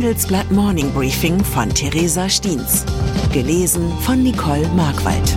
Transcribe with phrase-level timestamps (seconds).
[0.00, 2.86] Handelsblatt Morning Briefing von Theresa Stiens.
[3.34, 5.36] Gelesen von Nicole Markwald.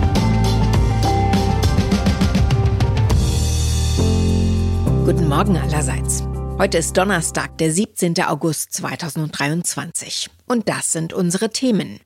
[5.04, 6.22] Guten Morgen allerseits.
[6.56, 8.18] Heute ist Donnerstag, der 17.
[8.22, 10.30] August 2023.
[10.46, 12.00] Und das sind unsere Themen.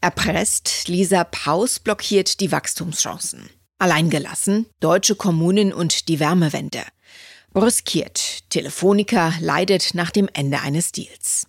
[0.00, 3.50] Erpresst, Lisa Paus blockiert die Wachstumschancen.
[3.80, 6.82] Alleingelassen, deutsche Kommunen und die Wärmewende.
[7.52, 11.48] Brüskiert, Telefonica leidet nach dem Ende eines Deals.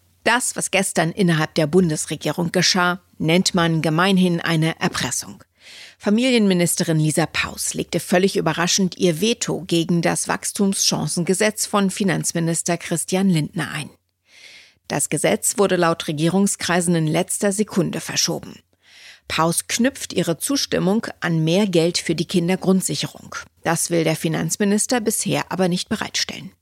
[0.33, 5.43] Das, was gestern innerhalb der Bundesregierung geschah, nennt man gemeinhin eine Erpressung.
[5.97, 13.71] Familienministerin Lisa Paus legte völlig überraschend ihr Veto gegen das Wachstumschancengesetz von Finanzminister Christian Lindner
[13.71, 13.89] ein.
[14.87, 18.57] Das Gesetz wurde laut Regierungskreisen in letzter Sekunde verschoben.
[19.27, 23.35] Paus knüpft ihre Zustimmung an mehr Geld für die Kindergrundsicherung.
[23.63, 26.53] Das will der Finanzminister bisher aber nicht bereitstellen.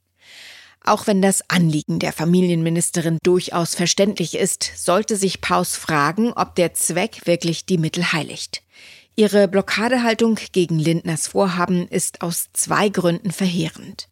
[0.84, 6.74] Auch wenn das Anliegen der Familienministerin durchaus verständlich ist, sollte sich Paus fragen, ob der
[6.74, 8.64] Zweck wirklich die Mittel heiligt.
[9.16, 14.08] Ihre Blockadehaltung gegen Lindners Vorhaben ist aus zwei Gründen verheerend.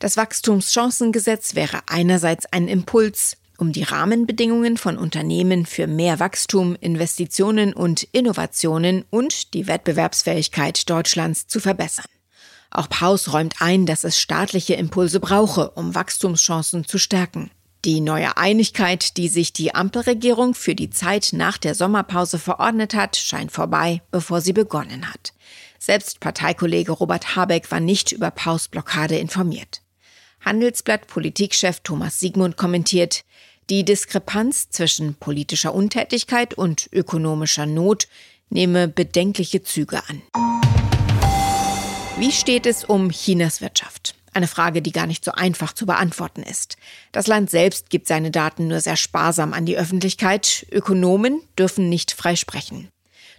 [0.00, 7.74] Das Wachstumschancengesetz wäre einerseits ein Impuls, um die Rahmenbedingungen von Unternehmen für mehr Wachstum, Investitionen
[7.74, 12.06] und Innovationen und die Wettbewerbsfähigkeit Deutschlands zu verbessern.
[12.70, 17.50] Auch Paus räumt ein, dass es staatliche Impulse brauche, um Wachstumschancen zu stärken.
[17.84, 23.16] Die neue Einigkeit, die sich die Ampelregierung für die Zeit nach der Sommerpause verordnet hat,
[23.16, 25.32] scheint vorbei, bevor sie begonnen hat.
[25.78, 29.80] Selbst Parteikollege Robert Habeck war nicht über Paus Blockade informiert.
[30.42, 33.24] Handelsblatt Politikchef Thomas Siegmund kommentiert,
[33.70, 38.08] die Diskrepanz zwischen politischer Untätigkeit und ökonomischer Not
[38.50, 40.22] nehme bedenkliche Züge an.
[42.20, 44.14] Wie steht es um Chinas Wirtschaft?
[44.34, 46.76] Eine Frage, die gar nicht so einfach zu beantworten ist.
[47.12, 50.66] Das Land selbst gibt seine Daten nur sehr sparsam an die Öffentlichkeit.
[50.70, 52.90] Ökonomen dürfen nicht frei sprechen.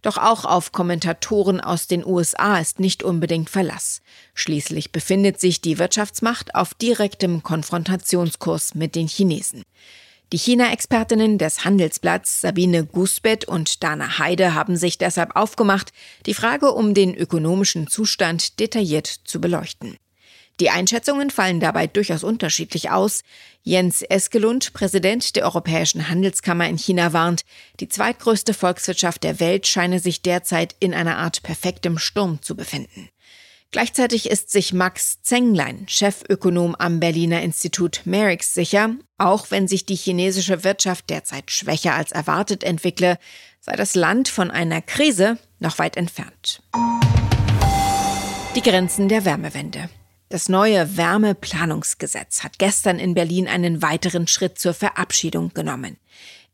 [0.01, 4.01] Doch auch auf Kommentatoren aus den USA ist nicht unbedingt Verlass.
[4.33, 9.61] Schließlich befindet sich die Wirtschaftsmacht auf direktem Konfrontationskurs mit den Chinesen.
[10.33, 15.91] Die China-Expertinnen des Handelsblatts Sabine Gusbett und Dana Heide haben sich deshalb aufgemacht,
[16.25, 19.97] die Frage um den ökonomischen Zustand detailliert zu beleuchten.
[20.61, 23.23] Die Einschätzungen fallen dabei durchaus unterschiedlich aus.
[23.63, 27.41] Jens Eskelund, Präsident der Europäischen Handelskammer in China, warnt,
[27.81, 33.09] die zweitgrößte Volkswirtschaft der Welt scheine sich derzeit in einer Art perfektem Sturm zu befinden.
[33.71, 39.95] Gleichzeitig ist sich Max Zenglein, Chefökonom am Berliner Institut Merix, sicher, auch wenn sich die
[39.95, 43.17] chinesische Wirtschaft derzeit schwächer als erwartet entwickle,
[43.61, 46.61] sei das Land von einer Krise noch weit entfernt.
[48.57, 49.89] Die Grenzen der Wärmewende.
[50.27, 55.95] Das neue Wärmeplanungsgesetz hat gestern in Berlin einen weiteren Schritt zur Verabschiedung genommen.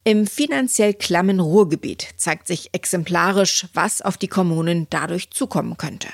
[0.03, 6.09] Im finanziell klammen Ruhrgebiet zeigt sich exemplarisch, was auf die Kommunen dadurch zukommen könnte.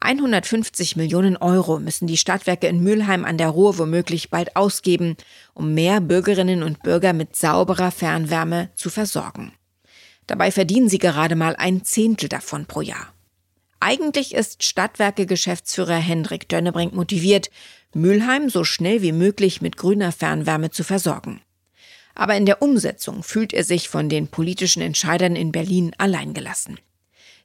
[0.00, 5.16] 150 Millionen Euro müssen die Stadtwerke in Mülheim an der Ruhr womöglich bald ausgeben,
[5.54, 9.52] um mehr Bürgerinnen und Bürger mit sauberer Fernwärme zu versorgen.
[10.26, 13.14] Dabei verdienen sie gerade mal ein Zehntel davon pro Jahr.
[13.80, 17.50] Eigentlich ist Stadtwerke-Geschäftsführer Hendrik Dönnebrink motiviert,
[17.94, 21.40] Mülheim so schnell wie möglich mit grüner Fernwärme zu versorgen.
[22.14, 26.78] Aber in der Umsetzung fühlt er sich von den politischen Entscheidern in Berlin alleingelassen.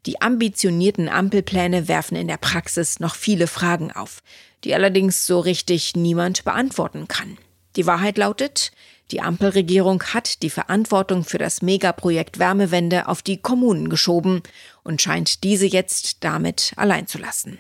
[0.06, 4.24] Die ambitionierten Ampelpläne werfen in der Praxis noch viele Fragen auf,
[4.64, 7.38] die allerdings so richtig niemand beantworten kann.
[7.76, 8.72] Die Wahrheit lautet,
[9.12, 14.44] die Ampelregierung hat die Verantwortung für das Megaprojekt Wärmewende auf die Kommunen geschoben
[14.84, 17.58] und scheint diese jetzt damit allein zu lassen.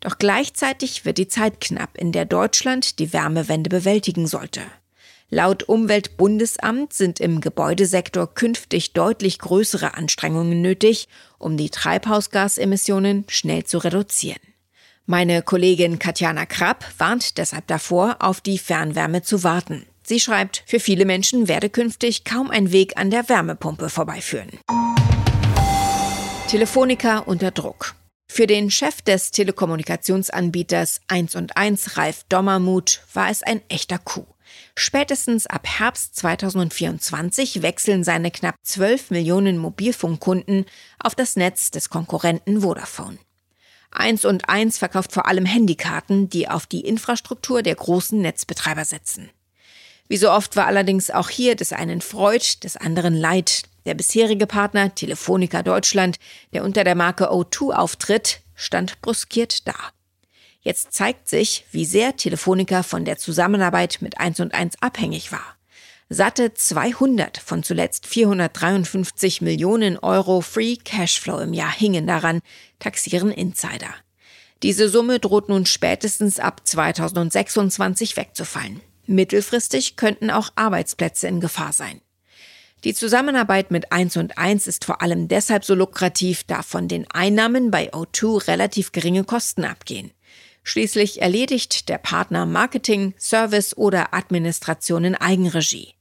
[0.00, 4.62] Doch gleichzeitig wird die Zeit knapp, in der Deutschland die Wärmewende bewältigen sollte.
[5.34, 11.08] Laut Umweltbundesamt sind im Gebäudesektor künftig deutlich größere Anstrengungen nötig,
[11.38, 14.42] um die Treibhausgasemissionen schnell zu reduzieren.
[15.06, 19.86] Meine Kollegin Katjana Krapp warnt deshalb davor, auf die Fernwärme zu warten.
[20.02, 24.50] Sie schreibt, für viele Menschen werde künftig kaum ein Weg an der Wärmepumpe vorbeiführen.
[26.48, 27.94] Telefonica unter Druck.
[28.30, 34.26] Für den Chef des Telekommunikationsanbieters 1 und 1, Ralf Dommermuth, war es ein echter Coup.
[34.76, 40.64] Spätestens ab Herbst 2024 wechseln seine knapp 12 Millionen Mobilfunkkunden
[40.98, 43.18] auf das Netz des Konkurrenten Vodafone.
[43.90, 49.30] 1 und 1 verkauft vor allem Handykarten, die auf die Infrastruktur der großen Netzbetreiber setzen.
[50.08, 53.62] Wie so oft war allerdings auch hier des einen Freud, des anderen Leid.
[53.84, 56.16] Der bisherige Partner Telefonica Deutschland,
[56.52, 59.74] der unter der Marke O2 auftritt, stand bruskiert da.
[60.62, 65.56] Jetzt zeigt sich, wie sehr Telefonica von der Zusammenarbeit mit 1 und 1 abhängig war.
[66.08, 72.40] Satte 200 von zuletzt 453 Millionen Euro Free Cashflow im Jahr hingen daran,
[72.78, 73.92] taxieren Insider.
[74.62, 78.80] Diese Summe droht nun spätestens ab 2026 wegzufallen.
[79.06, 82.00] Mittelfristig könnten auch Arbeitsplätze in Gefahr sein.
[82.84, 87.10] Die Zusammenarbeit mit 1 und 1 ist vor allem deshalb so lukrativ, da von den
[87.10, 90.12] Einnahmen bei O2 relativ geringe Kosten abgehen.
[90.64, 95.94] Schließlich erledigt der Partner Marketing, Service oder Administration in Eigenregie.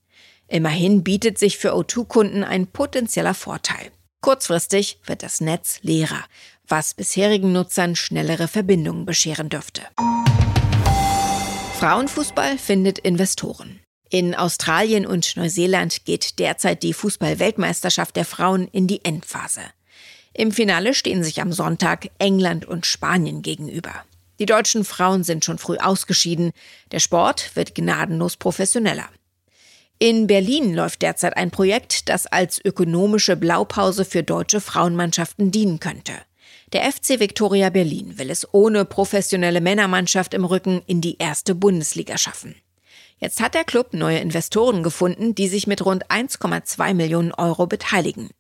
[0.48, 3.92] Immerhin bietet sich für O2-Kunden ein potenzieller Vorteil.
[4.22, 6.24] Kurzfristig wird das Netz leerer,
[6.68, 9.82] was bisherigen Nutzern schnellere Verbindungen bescheren dürfte.
[11.80, 13.80] Frauenfußball findet Investoren.
[14.12, 19.62] In Australien und Neuseeland geht derzeit die Fußball-Weltmeisterschaft der Frauen in die Endphase.
[20.34, 24.04] Im Finale stehen sich am Sonntag England und Spanien gegenüber.
[24.42, 26.52] Die deutschen Frauen sind schon früh ausgeschieden.
[26.92, 29.08] Der Sport wird gnadenlos professioneller.
[30.00, 36.14] In Berlin läuft derzeit ein Projekt, das als ökonomische Blaupause für deutsche Frauenmannschaften dienen könnte.
[36.74, 42.18] Der FC Viktoria Berlin will es ohne professionelle Männermannschaft im Rücken in die erste Bundesliga
[42.18, 42.56] schaffen.
[43.20, 48.32] Jetzt hat der Club neue Investoren gefunden, die sich mit rund 1,2 Millionen Euro beteiligen.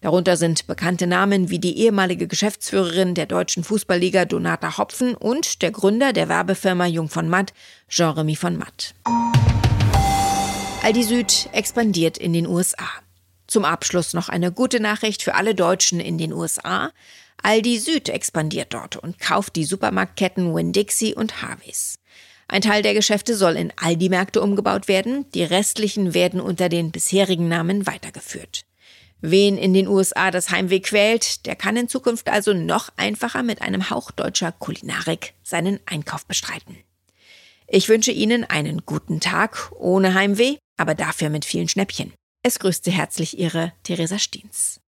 [0.00, 5.72] Darunter sind bekannte Namen wie die ehemalige Geschäftsführerin der deutschen Fußballliga Donata Hopfen und der
[5.72, 7.52] Gründer der Werbefirma Jung von Matt,
[7.88, 8.94] Jean-Remy von Matt.
[10.82, 12.88] Aldi Süd expandiert in den USA.
[13.48, 16.92] Zum Abschluss noch eine gute Nachricht für alle Deutschen in den USA.
[17.42, 21.98] Aldi Süd expandiert dort und kauft die Supermarktketten Winn-Dixie und Harveys.
[22.46, 27.48] Ein Teil der Geschäfte soll in Aldi-Märkte umgebaut werden, die restlichen werden unter den bisherigen
[27.48, 28.64] Namen weitergeführt.
[29.20, 33.62] Wen in den USA das Heimweh quält, der kann in Zukunft also noch einfacher mit
[33.62, 36.76] einem Hauch deutscher Kulinarik seinen Einkauf bestreiten.
[37.66, 42.12] Ich wünsche Ihnen einen guten Tag ohne Heimweh, aber dafür mit vielen Schnäppchen.
[42.44, 44.80] Es grüßt Sie herzlich Ihre Theresa Stiens.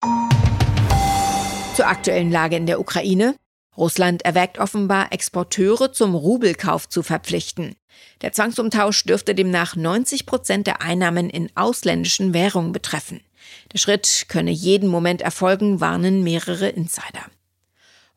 [1.74, 3.34] Zur aktuellen Lage in der Ukraine.
[3.76, 7.74] Russland erwägt offenbar, Exporteure zum Rubelkauf zu verpflichten.
[8.22, 13.20] Der Zwangsumtausch dürfte demnach 90 Prozent der Einnahmen in ausländischen Währungen betreffen.
[13.72, 17.24] Der Schritt könne jeden Moment erfolgen, warnen mehrere Insider.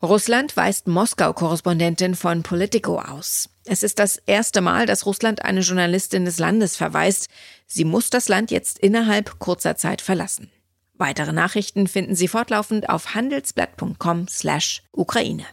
[0.02, 3.48] Russland weist Moskau-Korrespondentin von Politico aus.
[3.64, 7.28] Es ist das erste Mal, dass Russland eine Journalistin des Landes verweist.
[7.66, 10.50] Sie muss das Land jetzt innerhalb kurzer Zeit verlassen.
[10.96, 15.44] Weitere Nachrichten finden Sie fortlaufend auf handelsblatt.com/Ukraine.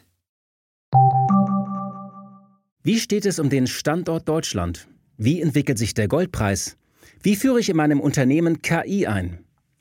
[2.83, 4.87] Wie steht es um den Standort Deutschland?
[5.17, 6.77] Wie entwickelt sich der Goldpreis?
[7.21, 9.43] Wie führe ich in meinem Unternehmen KI ein?